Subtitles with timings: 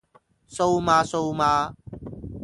[0.49, 1.75] 蘇媽蘇媽？